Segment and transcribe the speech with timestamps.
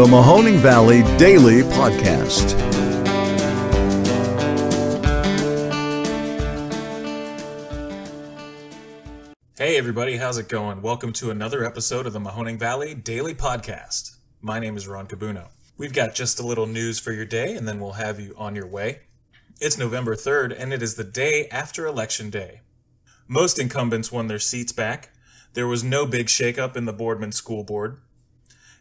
[0.00, 2.58] the Mahoning Valley Daily Podcast.
[9.58, 10.80] Hey, everybody, how's it going?
[10.80, 14.16] Welcome to another episode of the Mahoning Valley Daily Podcast.
[14.40, 15.48] My name is Ron Cabuno.
[15.76, 18.56] We've got just a little news for your day, and then we'll have you on
[18.56, 19.00] your way.
[19.60, 22.62] It's November 3rd, and it is the day after Election Day.
[23.28, 25.10] Most incumbents won their seats back.
[25.52, 28.00] There was no big shakeup in the Boardman School Board.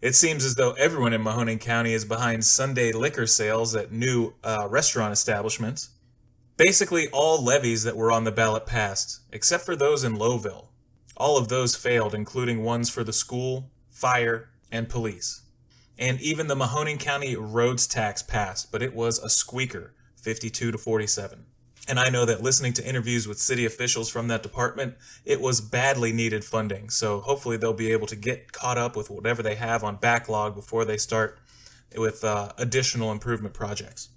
[0.00, 4.34] It seems as though everyone in Mahoning County is behind Sunday liquor sales at new
[4.44, 5.90] uh, restaurant establishments.
[6.56, 10.68] Basically, all levies that were on the ballot passed, except for those in Lowellville.
[11.16, 15.42] All of those failed, including ones for the school, fire, and police.
[15.98, 20.78] And even the Mahoning County roads tax passed, but it was a squeaker, 52 to
[20.78, 21.46] 47.
[21.88, 25.62] And I know that listening to interviews with city officials from that department, it was
[25.62, 26.90] badly needed funding.
[26.90, 30.54] So hopefully they'll be able to get caught up with whatever they have on backlog
[30.54, 31.38] before they start
[31.96, 34.10] with uh, additional improvement projects.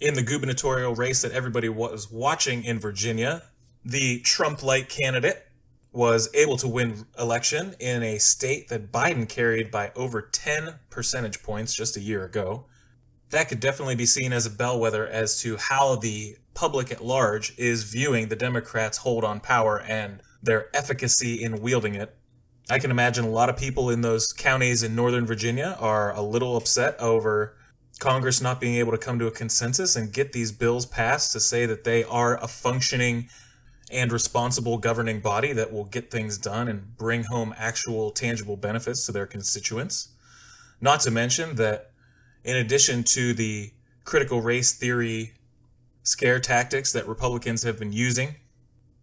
[0.00, 3.44] In the gubernatorial race that everybody was watching in Virginia,
[3.84, 5.46] the Trump like candidate
[5.92, 11.42] was able to win election in a state that Biden carried by over 10 percentage
[11.42, 12.66] points just a year ago.
[13.30, 17.56] That could definitely be seen as a bellwether as to how the public at large
[17.58, 22.16] is viewing the Democrats' hold on power and their efficacy in wielding it.
[22.70, 26.20] I can imagine a lot of people in those counties in Northern Virginia are a
[26.20, 27.56] little upset over
[27.98, 31.40] Congress not being able to come to a consensus and get these bills passed to
[31.40, 33.28] say that they are a functioning
[33.90, 39.04] and responsible governing body that will get things done and bring home actual tangible benefits
[39.06, 40.08] to their constituents.
[40.80, 41.90] Not to mention that,
[42.44, 43.72] in addition to the
[44.04, 45.34] critical race theory
[46.02, 48.36] scare tactics that Republicans have been using,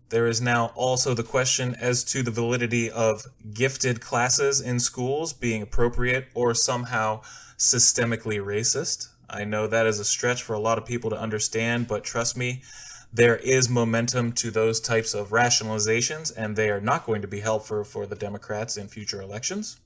[0.09, 5.33] there is now also the question as to the validity of gifted classes in schools
[5.33, 7.21] being appropriate or somehow
[7.57, 9.09] systemically racist.
[9.29, 12.37] I know that is a stretch for a lot of people to understand, but trust
[12.37, 12.61] me,
[13.11, 17.39] there is momentum to those types of rationalizations, and they are not going to be
[17.39, 19.79] helpful for the Democrats in future elections.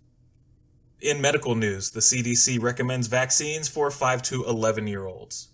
[1.01, 5.47] In medical news, the CDC recommends vaccines for 5 to 11 year olds.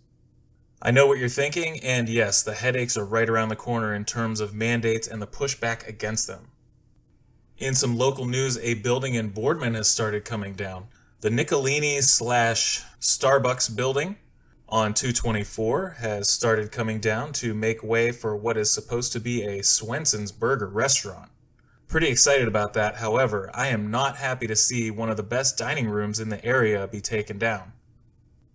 [0.82, 4.06] I know what you're thinking, and yes, the headaches are right around the corner in
[4.06, 6.48] terms of mandates and the pushback against them.
[7.60, 10.88] In some local news, a building in Boardman has started coming down.
[11.22, 14.16] The Nicolinni slash Starbucks building
[14.68, 19.44] on 224 has started coming down to make way for what is supposed to be
[19.44, 21.30] a Swenson's Burger restaurant.
[21.96, 25.58] Pretty excited about that, however, I am not happy to see one of the best
[25.58, 27.72] dining rooms in the area be taken down.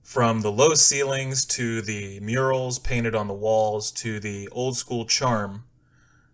[0.03, 5.06] From the low ceilings to the murals painted on the walls to the old school
[5.06, 5.65] charm,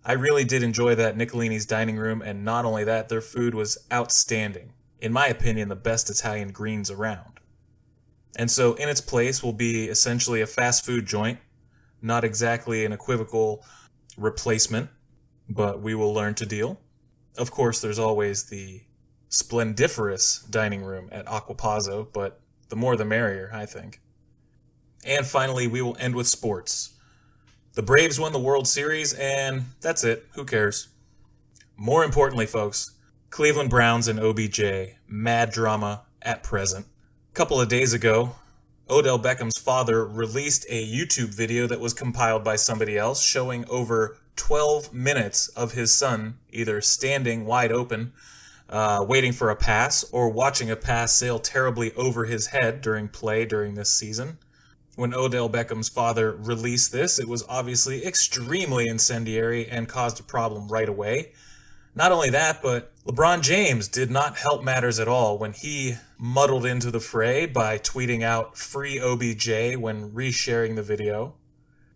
[0.05, 3.78] I really did enjoy that Nicolinni's dining room, and not only that, their food was
[3.93, 4.73] outstanding.
[4.99, 7.38] In my opinion, the best Italian greens around.
[8.37, 11.38] And so, in its place will be essentially a fast food joint,
[12.03, 13.65] not exactly an equivocal
[14.17, 14.91] replacement,
[15.49, 16.81] but we will learn to deal.
[17.36, 18.82] Of course, there's always the
[19.28, 24.00] splendiferous dining room at Aquapazzo, but the more the merrier, I think.
[25.04, 26.94] And finally, we will end with sports.
[27.75, 30.26] The Braves won the World Series, and that's it.
[30.34, 30.88] Who cares?
[31.76, 32.92] More importantly, folks,
[33.30, 36.86] Cleveland Browns and OBJ, mad drama at present
[37.30, 38.36] A couple of days ago,
[38.88, 44.16] Odell Beckham's father released a YouTube video that was compiled by somebody else showing over
[44.36, 48.12] 12 minutes of his son either standing wide open,
[48.70, 53.08] uh, waiting for a pass, or watching a pass sail terribly over his head during
[53.08, 54.38] play during this season.
[54.94, 60.69] When Odell Beckham's father released this, it was obviously extremely incendiary and caused a problem
[60.69, 61.32] right away.
[61.96, 66.67] Not only that, but LeBron James did not help matters at all when he muddled
[66.67, 71.34] into the fray by tweeting out free OBJ when resharing the video.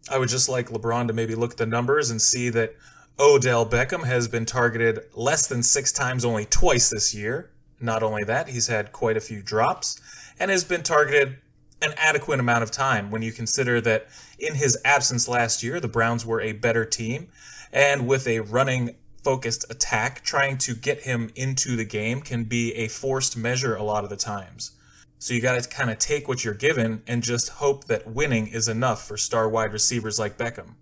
[0.08, 2.76] I would just like LeBron to maybe look at the numbers and see that
[3.18, 7.50] Odell Beckham has been targeted less than six times only twice this year.
[7.80, 10.00] Not only that, he's had quite a few drops
[10.38, 11.38] and has been targeted
[11.82, 14.06] an adequate amount of time when you consider that
[14.38, 17.26] in his absence last year, the Browns were a better team.
[17.72, 22.74] And with a running focused attack, trying to get him into the game can be
[22.74, 24.72] a forced measure a lot of the times.
[25.18, 28.46] So you got to kind of take what you're given and just hope that winning
[28.46, 30.74] is enough for star wide receivers like Beckham.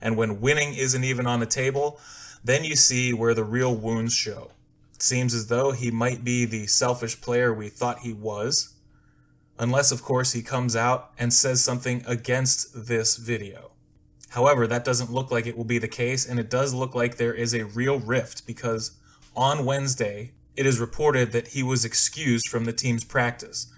[0.00, 2.00] And when winning isn't even on the table,
[2.42, 4.50] then you see where the real wounds show.
[4.94, 8.74] It seems as though he might be the selfish player we thought he was,
[9.58, 13.70] unless, of course, he comes out and says something against this video.
[14.30, 17.16] However, that doesn't look like it will be the case, and it does look like
[17.16, 18.92] there is a real rift because
[19.34, 23.72] on Wednesday, it is reported that he was excused from the team's practice.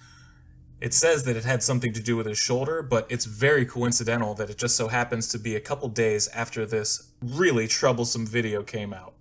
[0.81, 4.35] It says that it had something to do with his shoulder, but it's very coincidental
[4.35, 8.63] that it just so happens to be a couple days after this really troublesome video
[8.63, 9.13] came out.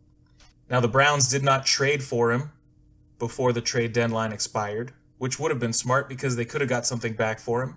[0.70, 2.52] Now, the Browns did not trade for him
[3.18, 6.86] before the trade deadline expired, which would have been smart because they could have got
[6.86, 7.76] something back for him.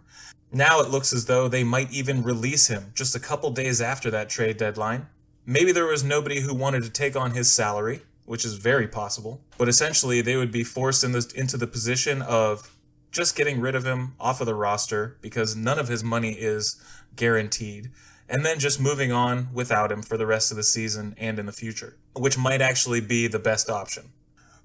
[0.54, 4.10] Now it looks as though they might even release him just a couple days after
[4.10, 5.06] that trade deadline.
[5.46, 9.40] Maybe there was nobody who wanted to take on his salary, which is very possible,
[9.56, 12.70] but essentially they would be forced in into the position of
[13.10, 16.80] just getting rid of him off of the roster because none of his money is
[17.16, 17.90] guaranteed,
[18.28, 21.46] and then just moving on without him for the rest of the season and in
[21.46, 24.10] the future, which might actually be the best option.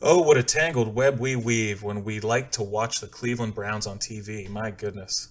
[0.01, 3.87] Oh, what a tangled web we weave when we like to watch the Cleveland Browns
[3.87, 4.47] on TV.
[4.47, 5.29] My goodness.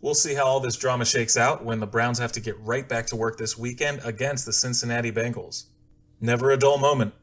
[0.00, 2.88] We'll see how all this drama shakes out when the Browns have to get right
[2.88, 5.64] back to work this weekend against the Cincinnati Bengals.
[6.20, 7.14] Never a dull moment.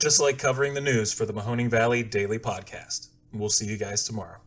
[0.00, 3.08] Just like covering the news for the Mahoning Valley Daily Podcast.
[3.32, 4.38] We'll see you guys tomorrow.